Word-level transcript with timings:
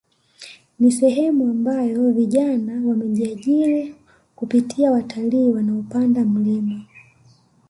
Ni 0.79 0.91
sehemu 0.91 1.49
ambayo 1.51 2.11
vijana 2.11 2.73
wamejiajiri 2.87 3.95
kupitia 4.35 4.91
watalii 4.91 5.49
wanaopanada 5.49 6.25
milima 6.25 6.81